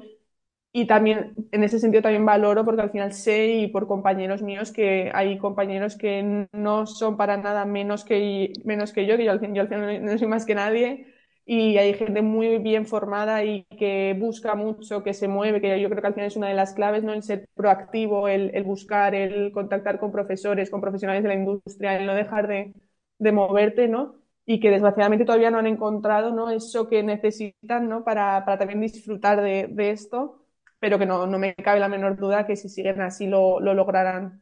[0.71, 4.71] Y también, en ese sentido, también valoro porque al final sé y por compañeros míos
[4.71, 9.31] que hay compañeros que no son para nada menos que, menos que yo, que yo
[9.31, 11.14] al final no soy más que nadie
[11.45, 15.89] y hay gente muy bien formada y que busca mucho, que se mueve, que yo
[15.89, 17.13] creo que al final es una de las claves, ¿no?
[17.13, 21.97] El ser proactivo, el, el buscar, el contactar con profesores, con profesionales de la industria,
[21.97, 22.73] el no dejar de,
[23.19, 24.15] de moverte, ¿no?
[24.45, 26.49] Y que desgraciadamente todavía no han encontrado, ¿no?
[26.49, 28.03] Eso que necesitan, ¿no?
[28.03, 30.45] Para, para también disfrutar de, de esto,
[30.79, 33.73] pero que no, no, me cabe la menor duda que si siguen así lo, lo
[33.73, 34.41] lograrán.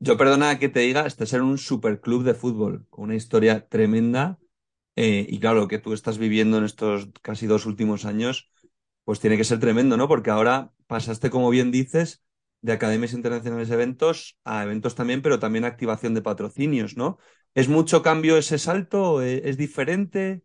[0.00, 4.38] yo perdona que te diga, este ser un superclub de fútbol, con una historia tremenda
[4.96, 8.50] eh, y claro, lo que tú estás viviendo en estos casi dos últimos años,
[9.04, 10.08] pues tiene que ser tremendo, ¿no?
[10.08, 12.24] Porque ahora pasaste, como bien dices,
[12.62, 17.18] de academias internacionales de eventos a eventos también, pero también activación de patrocinios, ¿no?
[17.54, 19.22] ¿Es mucho cambio ese salto?
[19.22, 20.42] ¿Es diferente?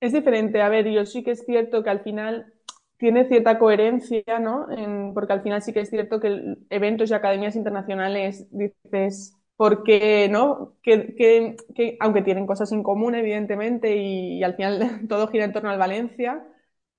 [0.00, 0.60] Es diferente.
[0.62, 2.52] A ver, yo sí que es cierto que al final
[2.98, 4.66] tiene cierta coherencia, ¿no?
[5.14, 10.74] porque al final sí que es cierto que eventos y academias internacionales, dices, porque, ¿no?
[10.82, 11.56] Que,
[12.00, 16.44] aunque tienen cosas en común, evidentemente, y, al final todo gira en torno al Valencia,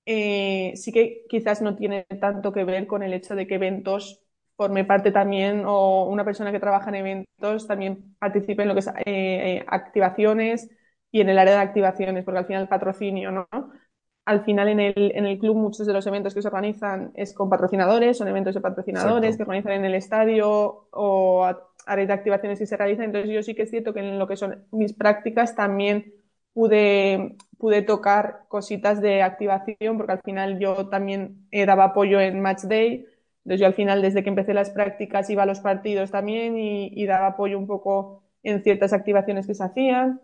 [0.06, 4.22] eh, sí que quizás no tiene tanto que ver con el hecho de que eventos
[4.56, 8.80] forme parte también, o una persona que trabaja en eventos también participe en lo que
[8.80, 10.70] es eh, activaciones
[11.10, 13.46] y en el área de activaciones, porque al final el patrocinio, ¿no?
[14.24, 17.34] al final en el, en el club muchos de los eventos que se organizan es
[17.34, 21.46] con patrocinadores, son eventos de patrocinadores que organizan en el estadio o
[21.86, 23.06] áreas de activaciones que se realizan.
[23.06, 26.14] Entonces yo sí que es cierto que en lo que son mis prácticas también
[26.52, 32.62] pude, pude tocar cositas de activación porque al final yo también daba apoyo en Match
[32.62, 33.06] Day.
[33.44, 37.06] Entonces yo al final desde que empecé las prácticas iba a los partidos también y,
[37.06, 40.20] daba apoyo un poco en ciertas activaciones que se hacían.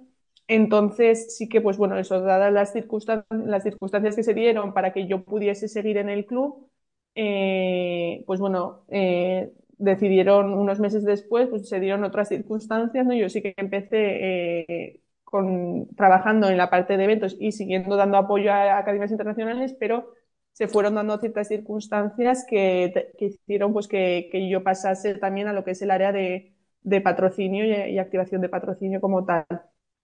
[0.48, 4.92] Entonces, sí que, pues bueno, eso, dadas las circunstancias, las circunstancias que se dieron para
[4.92, 6.68] que yo pudiese seguir en el club,
[7.14, 13.14] eh, pues bueno, eh, decidieron unos meses después, pues se dieron otras circunstancias, ¿no?
[13.14, 18.18] Yo sí que empecé eh, con, trabajando en la parte de eventos y siguiendo dando
[18.18, 20.12] apoyo a, academias internacionales, pero
[20.52, 25.70] se fueron dando ciertas circunstancias que, hicieron pues que, yo pasase también a lo que
[25.70, 26.54] es el área de,
[27.02, 29.46] patrocinio y activación de patrocinio como tal.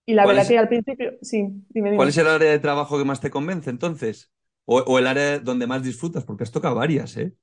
[0.06, 3.04] Y la verdad que al principio, sí, dime, ¿Cuál es el área de trabajo que
[3.04, 4.32] más te convence entonces?
[4.64, 7.34] O, el área donde más disfrutas, porque has tocado varias, ¿eh?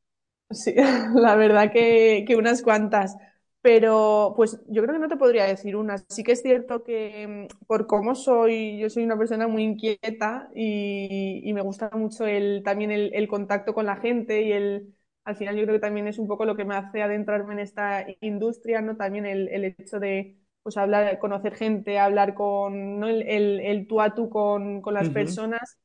[0.54, 0.74] Sí,
[1.16, 3.18] la verdad que, unas cuantas.
[3.62, 5.98] Pero pues yo creo que no te podría decir una.
[6.10, 10.50] Sí que es cierto que mm, por cómo soy, yo soy una persona muy inquieta
[10.54, 15.56] y, me gusta mucho el, también el, contacto con la gente y el, al final
[15.56, 18.82] yo creo que también es un poco lo que me hace adentrarme en esta industria,
[18.82, 18.98] ¿no?
[18.98, 23.22] También el hecho de, pues hablar, conocer gente, hablar con el,
[23.60, 25.78] el, tú a tú con, las personas.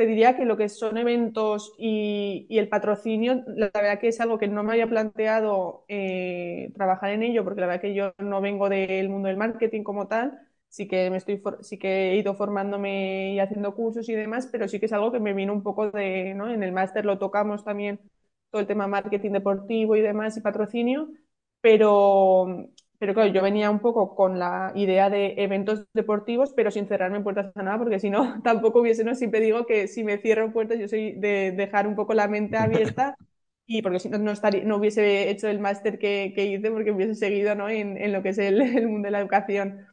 [0.00, 4.38] Te diría que lo que son eventos y, el patrocinio, la verdad que es algo
[4.38, 8.40] que no me había planteado eh, trabajar en ello, porque la verdad que yo no
[8.40, 12.34] vengo del mundo del marketing como tal, sí que me estoy sí que he ido
[12.34, 15.62] formándome y haciendo cursos y demás, pero sí que es algo que me vino un
[15.62, 16.48] poco de, ¿no?
[16.50, 18.00] En el máster lo tocamos también
[18.50, 21.10] todo el tema marketing deportivo y demás y patrocinio,
[21.60, 26.86] pero pero claro, yo venía un poco con la idea de eventos deportivos, pero sin
[26.86, 30.18] cerrarme puertas a nada, porque si no, tampoco hubiese, no, siempre digo que si me
[30.18, 33.16] cierro puertas, yo soy de dejar un poco la mente abierta,
[33.66, 36.90] y porque si no, no, estaría, no hubiese hecho el máster que, que, hice, porque
[36.92, 37.70] hubiese seguido ¿no?
[37.70, 39.86] en, en lo que es el, el, mundo de la educación.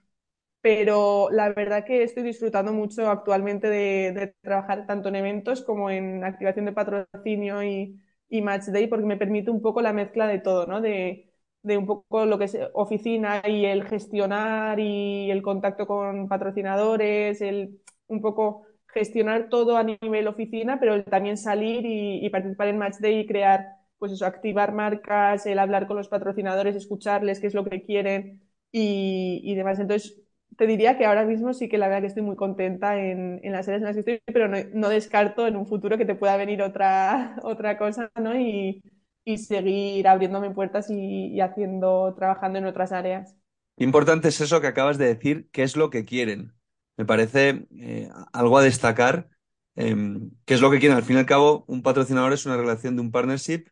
[0.62, 5.90] Pero la verdad que estoy disfrutando mucho actualmente de, de trabajar tanto en eventos como
[5.90, 10.28] en activación de patrocinio y, y match day, porque me permite un poco la mezcla
[10.28, 10.82] de todo, ¿no?
[10.82, 11.27] De,
[11.68, 17.42] de un poco lo que es oficina y el gestionar y el contacto con patrocinadores,
[17.42, 22.98] el un poco gestionar todo a nivel oficina, pero también salir y, participar en Match
[23.00, 23.68] Day y crear,
[24.00, 28.42] pues eso, activar marcas, el hablar con los patrocinadores, escucharles qué es lo que quieren
[28.72, 29.80] y, demás.
[29.80, 30.22] Entonces,
[30.58, 33.52] te diría que ahora mismo sí que la verdad que estoy muy contenta en, en
[33.52, 36.38] las áreas en las que estoy, pero no, descarto en un futuro que te pueda
[36.38, 38.40] venir otra, otra cosa, ¿no?
[38.40, 38.82] Y,
[39.28, 43.36] y seguir abriéndome puertas y, haciendo, trabajando en otras áreas.
[43.76, 46.54] Importante es eso que acabas de decir, qué es lo que quieren.
[46.96, 49.28] Me parece eh, algo a destacar,
[49.76, 50.96] em, qué es lo que quieren.
[50.96, 53.66] Al fin y al cabo, un patrocinador es una relación de un partnership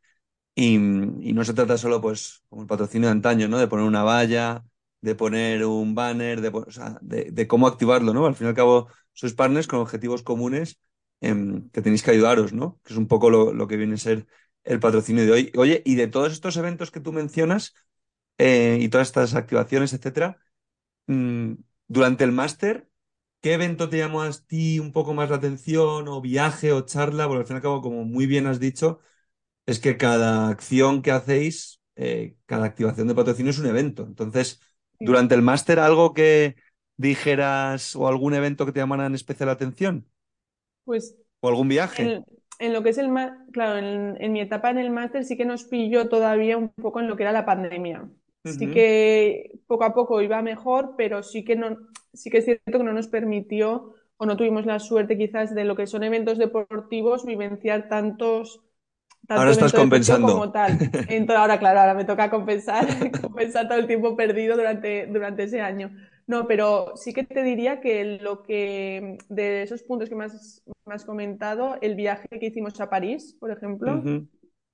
[0.55, 3.57] y, no se trata solo, pues, como el patrocinio de antaño, ¿no?
[3.57, 4.65] De poner una valla,
[4.99, 6.65] de poner un banner, de, o
[7.01, 8.25] de, cómo activarlo, ¿no?
[8.25, 10.81] Al fin y al cabo, sois partners con objetivos comunes
[11.21, 12.77] em, que tenéis que ayudaros, ¿no?
[12.83, 14.27] Que es un poco lo, lo que viene a ser
[14.65, 15.51] el patrocinio de hoy.
[15.57, 17.75] Oye, y de todos estos eventos que tú mencionas
[18.37, 20.39] eh, y todas estas activaciones, etcétera,
[21.07, 21.53] mm,
[21.87, 22.89] durante el máster,
[23.41, 27.27] ¿qué evento te llamó a ti un poco más la atención, o viaje, o charla?
[27.27, 28.99] Porque al fin y al cabo, como muy bien has dicho,
[29.65, 34.03] es que cada acción que hacéis, eh, cada activación de patrocinio es un evento.
[34.03, 34.61] Entonces,
[34.99, 36.55] durante el máster, ¿algo que
[36.97, 40.07] dijeras o algún evento que te llamara en especial atención?
[40.83, 41.15] Pues.
[41.39, 42.23] ¿O algún viaje?
[42.59, 43.09] En lo que es el
[43.51, 47.07] claro, en, mi etapa en el máster sí que nos pilló todavía un poco en
[47.07, 48.09] lo que era la pandemia.
[48.43, 51.77] Sí que poco a poco iba mejor, pero sí que no,
[52.13, 55.65] sí que es cierto que no nos permitió o no tuvimos la suerte quizás de
[55.65, 58.61] lo que son eventos deportivos vivenciar tantos
[59.29, 60.77] ahora estás compensando como tal.
[61.09, 62.85] Entonces, ahora claro, ahora me toca compensar,
[63.21, 65.91] compensar todo el tiempo perdido durante, durante ese año.
[66.27, 71.05] No, pero sí que te diría que lo que de esos puntos que me has,
[71.05, 74.01] comentado, el viaje que hicimos a París, por ejemplo,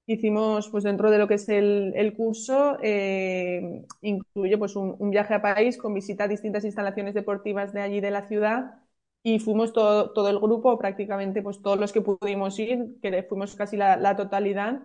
[0.06, 5.42] hicimos pues dentro de lo que es el, curso, eh, incluye pues un, viaje a
[5.42, 8.80] París con visita a distintas instalaciones deportivas de allí de la ciudad
[9.24, 13.56] y fuimos todo, todo el grupo, prácticamente pues todos los que pudimos ir, que fuimos
[13.56, 14.84] casi la, la totalidad.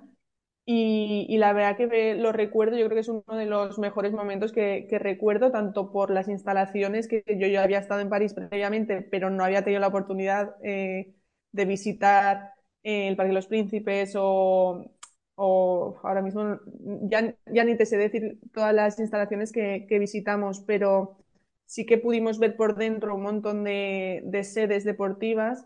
[0.68, 4.50] Y, la verdad que lo recuerdo, yo creo que es uno de los mejores momentos
[4.52, 9.30] que, recuerdo, tanto por las instalaciones, que yo ya había estado en París previamente, pero
[9.30, 11.14] no había tenido la oportunidad eh,
[11.52, 12.52] de visitar
[12.82, 14.90] eh, el Parque de los Príncipes o,
[15.36, 16.58] ahora mismo
[17.02, 21.18] ya, ya, ni te sé decir todas las instalaciones que, visitamos, pero
[21.66, 25.64] sí que pudimos ver por dentro un montón de sedes deportivas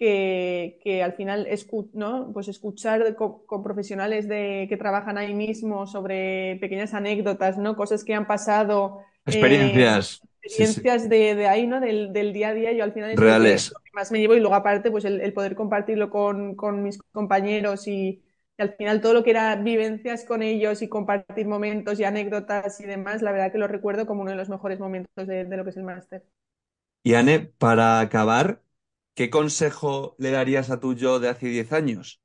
[0.00, 1.46] que, al final
[1.92, 2.30] ¿no?
[2.32, 7.76] pues escuchar con, profesionales de, que trabajan ahí mismo sobre pequeñas anécdotas, ¿no?
[7.76, 9.00] cosas que han pasado.
[9.26, 10.22] Experiencias.
[10.24, 11.80] Eh, experiencias de, de, ahí, ¿no?
[11.80, 12.72] Del, del, día a día.
[12.72, 13.72] Yo al final es Reales.
[13.74, 16.82] Lo que más me llevo y luego aparte pues el, el poder compartirlo con, con
[16.82, 18.22] mis compañeros y,
[18.56, 22.80] y, al final todo lo que era vivencias con ellos y compartir momentos y anécdotas
[22.80, 25.56] y demás, la verdad que lo recuerdo como uno de los mejores momentos de, de
[25.58, 26.24] lo que es el máster.
[27.02, 28.62] Y Anne, para acabar,
[29.14, 32.20] ¿qué consejo le darías a tu yo de hace 10 años?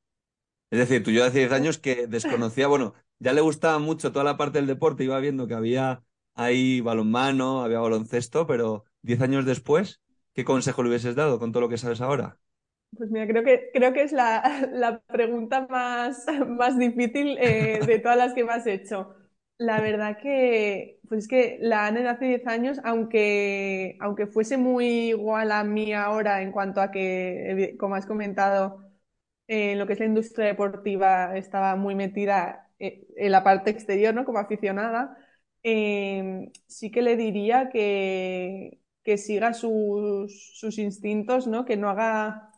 [0.71, 4.11] Es decir, tu yo de hace 10 años que desconocía, bueno, ya le gustaba mucho
[4.11, 6.03] toda la parte del deporte, iba viendo que había
[6.35, 10.01] ahí balonmano, había baloncesto, pero 10 años después,
[10.33, 12.39] ¿qué consejo le hubieses dado con todo lo que sabes ahora?
[12.97, 17.99] Pues mira, creo que, creo que es la, la pregunta más, más difícil eh, de
[17.99, 19.15] todas las que me has hecho.
[19.57, 24.57] La verdad que, pues es que la Anne de hace 10 años, aunque, aunque fuese
[24.57, 28.83] muy igual a mí ahora en cuanto a que, como has comentado,
[29.47, 34.13] en lo que es la industria deportiva estaba muy metida eh, en la parte exterior,
[34.13, 34.25] ¿no?
[34.25, 35.17] Como aficionada,
[35.63, 41.63] eh, sí que le diría que, que siga sus, sus instintos, ¿no?
[41.65, 42.51] Que no haga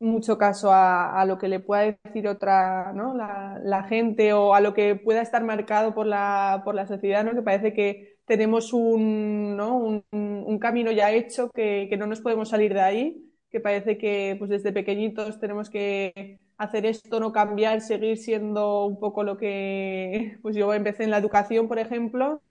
[0.00, 3.14] mucho caso a, a, lo que le pueda decir otra, ¿no?
[3.14, 7.24] La, la, gente o a lo que pueda estar marcado por la, por la sociedad,
[7.24, 7.34] ¿no?
[7.34, 9.76] Que parece que tenemos un, ¿no?
[9.76, 13.98] un, un camino ya hecho, que, que, no nos podemos salir de ahí, que parece
[13.98, 19.36] que pues desde pequeñitos tenemos que hacer esto, no cambiar, seguir siendo un poco lo
[19.38, 22.42] que pues yo empecé en la educación, por ejemplo,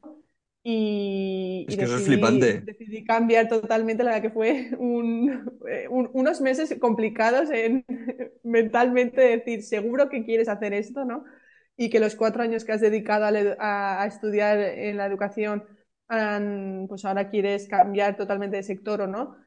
[0.69, 2.61] y, es que decidí, eso es flipante.
[2.65, 5.49] decidí cambiar totalmente, la verdad que fue un,
[5.89, 7.85] un, unos meses complicados en
[8.43, 11.23] mentalmente decir, seguro que quieres hacer esto, ¿no?
[11.77, 15.63] Y que los cuatro años que has dedicado a, a, a estudiar en la educación,
[16.09, 19.37] han, pues ahora quieres cambiar totalmente de sector o no.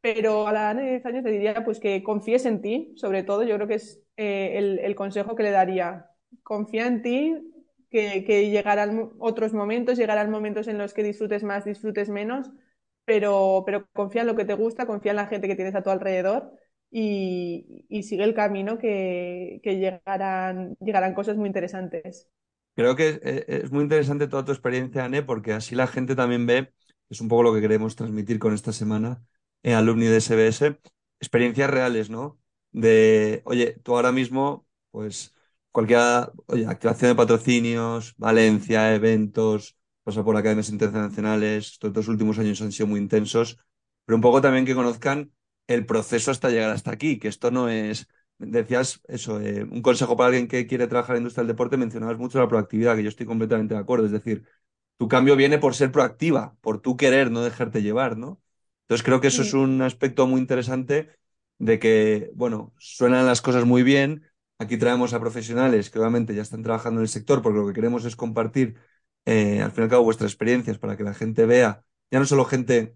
[0.00, 3.22] Pero a la edad de 10 años te diría pues que confíes en ti, sobre
[3.22, 6.06] todo, yo creo que es eh, el, el consejo que le daría.
[6.42, 7.36] Confía en ti,
[7.90, 12.50] que, que, llegarán otros momentos, llegarán momentos en los que disfrutes más, disfrutes menos,
[13.04, 15.82] pero, pero confía en lo que te gusta, confía en la gente que tienes a
[15.82, 16.52] tu alrededor
[16.90, 22.28] y, y sigue el camino que, que, llegarán, llegarán cosas muy interesantes.
[22.74, 26.72] Creo que es, muy interesante toda tu experiencia, Anne, porque así la gente también ve,
[27.08, 29.22] es un poco lo que queremos transmitir con esta semana,
[29.62, 30.78] eh, alumni de SBS,
[31.20, 32.40] experiencias reales, ¿no?
[32.72, 35.34] De, oye, tú ahora mismo, pues
[35.72, 36.00] cualquier
[36.46, 42.72] oye, activación de patrocinios, Valencia, eventos, pasa por academias internacionales, estos dos últimos años han
[42.72, 43.58] sido muy intensos,
[44.04, 45.32] pero un poco también que conozcan
[45.66, 50.16] el proceso hasta llegar hasta aquí, que esto no es, decías eso, eh, un consejo
[50.16, 53.02] para alguien que quiere trabajar en la industria del deporte, mencionabas mucho la proactividad, que
[53.04, 54.44] yo estoy completamente de acuerdo, es decir,
[54.98, 58.40] tu cambio viene por ser proactiva, por tu querer, no dejarte llevar, ¿no?
[58.82, 59.42] Entonces creo que eso sí.
[59.42, 61.10] es un aspecto muy interesante
[61.58, 64.24] de que, bueno, suenan las cosas muy bien,
[64.62, 67.72] Aquí traemos a profesionales que obviamente ya están trabajando en el sector porque lo que
[67.72, 68.76] queremos es compartir,
[69.24, 72.26] eh, al fin y al cabo, vuestras experiencias para que la gente vea, ya no
[72.26, 72.94] solo gente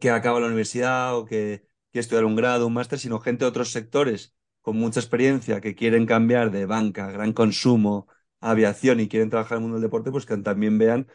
[0.00, 3.50] que acaba la universidad o que quiere estudiar un grado, un máster, sino gente de
[3.50, 8.08] otros sectores con mucha experiencia que quieren cambiar de banca, gran consumo,
[8.40, 11.06] aviación y quieren trabajar en el mundo del deporte, pues que también vean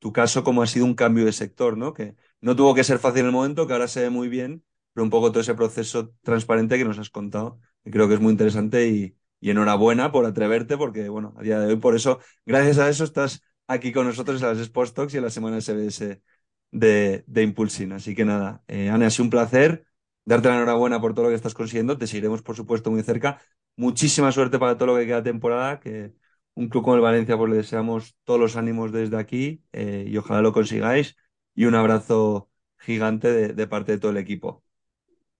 [0.00, 1.94] tu caso como ha sido un cambio de sector, ¿no?
[1.94, 4.64] Que no tuvo que ser fácil en el momento, que ahora se ve muy bien,
[4.92, 8.32] pero un poco todo ese proceso transparente que nos has contado creo que es muy
[8.32, 12.78] interesante y, y, enhorabuena por atreverte, porque bueno, a día de hoy, por eso, gracias
[12.78, 16.22] a eso estás aquí con nosotros en las Sports Talks y en la semana SBS
[16.70, 17.92] de, de Impulsing.
[17.92, 19.86] Así que nada, eh, Ana, ha sido un placer
[20.24, 21.98] darte la enhorabuena por todo lo que estás consiguiendo.
[21.98, 23.40] Te seguiremos, por supuesto, muy cerca.
[23.76, 26.14] Muchísima suerte para todo lo que queda temporada, que
[26.54, 30.16] un club como el Valencia, pues le deseamos todos los ánimos desde aquí eh, y
[30.16, 31.16] ojalá lo consigáis.
[31.54, 34.63] Y un abrazo gigante de, de parte de todo el equipo.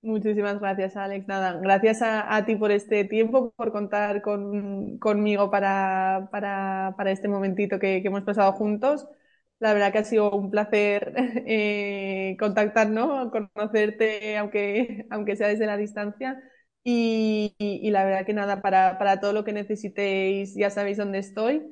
[0.04, 1.26] Muchísimas gracias, Alex.
[1.28, 6.28] Nada, gracias a, ti por este tiempo, por contar con, conmigo para,
[7.06, 9.08] este momentito que, hemos pasado juntos.
[9.60, 11.14] La verdad que ha sido un placer
[11.46, 13.30] eh, contactar, ¿no?
[13.30, 16.42] Conocerte, aunque, aunque sea desde la distancia.
[16.82, 17.54] Y,
[17.90, 21.62] la verdad que nada, para, todo lo que necesitéis, ya sabéis dónde estoy.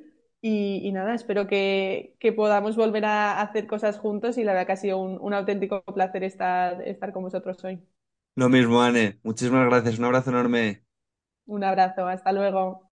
[0.41, 4.77] Y, nada, espero que, podamos volver a hacer cosas juntos y la verdad que ha
[4.77, 7.79] sido un, auténtico placer estar, estar con vosotros hoy.
[8.35, 9.19] Lo mismo, Anne.
[9.23, 9.99] Muchísimas gracias.
[9.99, 10.83] Un abrazo enorme.
[11.45, 12.07] Un abrazo.
[12.07, 12.89] Hasta luego.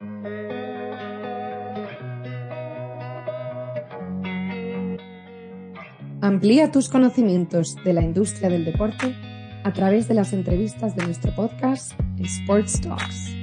[6.21, 9.15] Amplía tus conocimientos de la industria del deporte
[9.63, 13.40] a través de las entrevistas de nuestro podcast Sports Talks.